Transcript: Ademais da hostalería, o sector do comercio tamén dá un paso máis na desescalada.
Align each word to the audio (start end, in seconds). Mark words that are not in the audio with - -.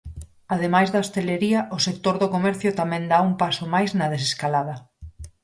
Ademais 0.55 0.87
da 0.89 1.01
hostalería, 1.03 1.59
o 1.77 1.79
sector 1.87 2.15
do 2.21 2.31
comercio 2.35 2.71
tamén 2.81 3.03
dá 3.11 3.17
un 3.29 3.33
paso 3.41 3.63
máis 3.73 3.89
na 3.99 4.11
desescalada. 4.13 4.75